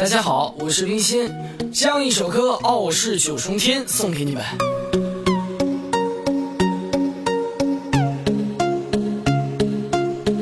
[0.00, 1.30] 大家好我是冰心，
[1.70, 4.42] 将一首歌《傲视九重天》送给你们。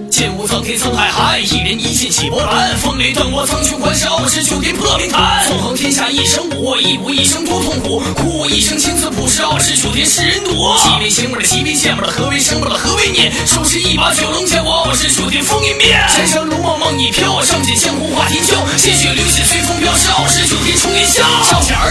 [0.08, 2.76] 剑无苍天沧海海，一人一剑起波澜。
[2.76, 5.44] 风雷断我苍穹幻世傲视九天破冰坛。
[5.48, 8.00] 纵横天下一生武，一武一生多痛苦。
[8.14, 10.52] 苦一生青丝朴实，傲视九天世人睹。
[10.52, 13.32] 几为邪魔的，几为剑魔的，何为生魔的，何为念？
[13.44, 15.98] 手持一把九龙剑，我傲视九天风云变。
[16.08, 18.54] 山上如梦梦一飘，仗剑江湖化天骄。
[18.78, 19.42] 鲜血流血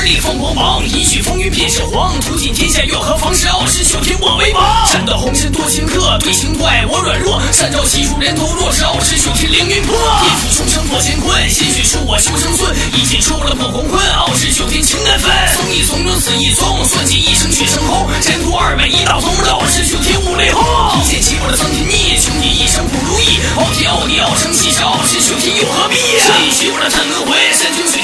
[0.08, 2.18] 少侠儿立风光芒，一举风云变是黄。
[2.22, 3.36] 图尽天下又何妨？
[3.36, 4.88] 是傲视九天我为王。
[4.88, 7.42] 山道红尘多情客，对情怪我软弱。
[7.52, 8.18] 山朝气数。
[8.20, 9.94] 人头落是傲视九天凌云破，
[10.24, 15.30] 地府重生破乾坤，鲜血出我修生孙，一剑出了破红坤，傲视九天情难分。
[15.58, 20.64] 纵一纵生死一纵，算计一生血成空，前途二百一道通，傲视九天五雷轰。
[20.98, 26.00] 一剑起我了苍天逆，穷极一生不如意，傲天傲地傲生气，傲视九天又何必？
[26.24, 28.02] 这一起我的探轮回，山穷水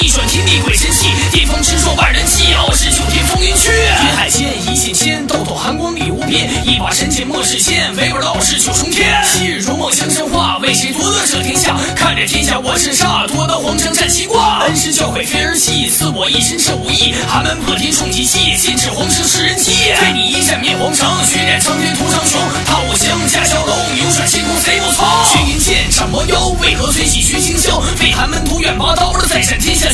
[0.00, 3.70] 逆转天地鬼神气，巅峰执着万人气，傲视九天风云去。
[3.72, 6.48] 云海间一线牵，道道寒光里无边。
[6.64, 9.20] 一把神剑莫世间，唯我傲视九重天。
[9.24, 11.76] 昔日如梦江山化，为谁夺得这天下？
[11.96, 14.62] 看着天下我身杀，夺得皇城战西挂。
[14.64, 17.14] 恩师教诲飞儿戏，赐我一身这武艺。
[17.26, 19.92] 寒门破天冲击气，剑指皇城世人气。
[19.98, 22.38] 飞你一战灭皇城，血染苍天屠苍穹。
[22.64, 23.76] 踏五行驾蛟龙，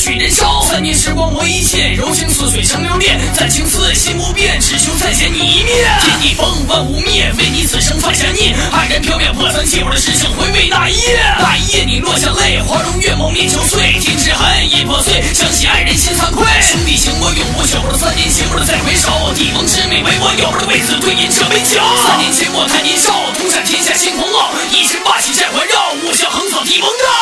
[0.05, 0.61] 许人烧。
[0.69, 3.19] 三年时光磨一剑，柔情似水成流年。
[3.33, 5.89] 暂情丝心不变，只求再见你一面。
[6.05, 8.53] 天地崩，万物灭，为你此生犯下孽。
[8.71, 11.25] 黯然飘渺破残气，我的师兄回味那一夜。
[11.41, 13.97] 那一夜你落下泪，花容月貌面憔悴。
[13.99, 16.45] 天之痕已破碎，想起爱人心惭愧。
[16.61, 21.81] 兄弟情我永不朽，三年前我再回首，帝王之美为我有，的为子对饮这杯酒。
[22.05, 27.14] 三年前我太年少，独占天下心狂傲，一身霸气债环绕，我想横扫帝王道。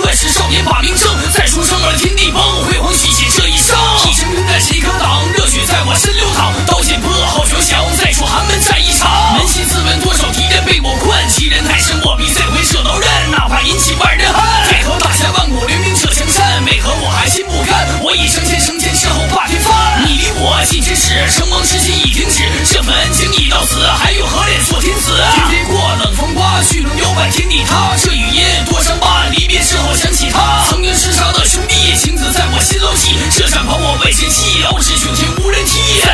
[0.00, 1.06] 乱世少年把名争。
[1.32, 3.76] 再出生而天地崩，辉煌续写这一生。
[4.08, 5.26] 一生平淡谁可挡？
[5.32, 7.12] 热血在我身流淌，刀剑破。
[7.28, 9.36] 号角响，再出寒门战一场。
[9.38, 11.12] 扪心自问，多少敌人被我困？
[11.28, 14.42] 欺人太甚，我必再回射刀刃，哪怕引起万人恨。
[14.72, 16.64] 为何大侠万古留名这江山？
[16.64, 17.86] 为何我还心不甘？
[18.02, 20.02] 我已升天，升天之后怕天翻。
[20.06, 22.42] 你离我近之时，成王之心已停止。
[22.72, 24.26] 这份恩情已到此，还有
[32.68, 33.16] 心牢记。
[33.30, 36.07] 这战袍我未嫌弃，傲视九天无人替。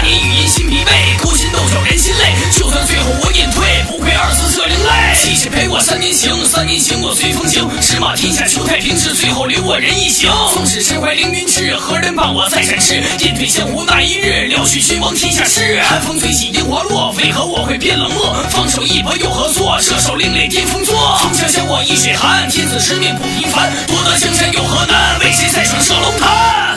[5.74, 7.68] 我三年情，三年情我随风行。
[7.80, 10.30] 驰马天下求太平，是最后留我人一行。
[10.52, 13.02] 纵使身怀凌云志，何人伴我再展翅？
[13.18, 15.82] 电退江湖那一日，了却君王天下事。
[15.82, 18.36] 寒风吹起樱花落，为何我会变冷漠？
[18.50, 19.76] 放手一搏又何错？
[19.80, 21.18] 射手另类巅峰作。
[21.20, 23.72] 从小想我一水寒，天子之命不平凡。
[23.88, 25.18] 夺得江山又何难？
[25.18, 26.73] 为谁在闯射龙潭？